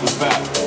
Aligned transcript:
off 0.00 0.12
the 0.12 0.20
bat. 0.20 0.57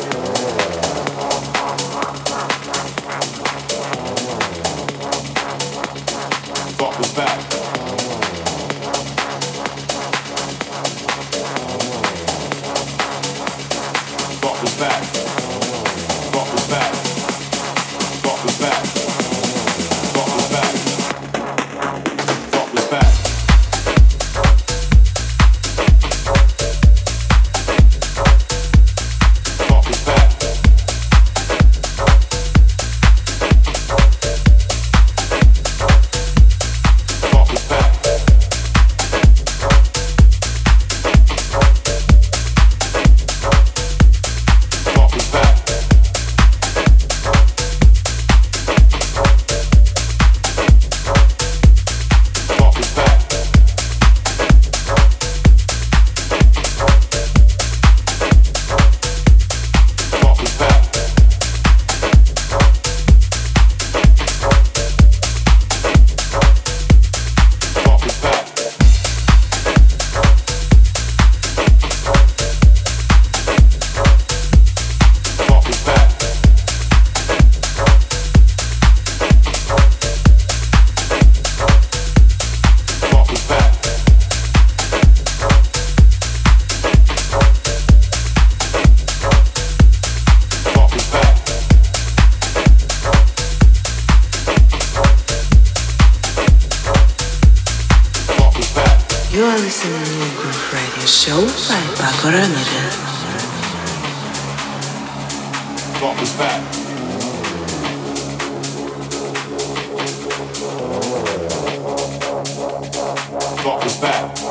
Fuck 113.63 114.50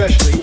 Especially 0.00 0.39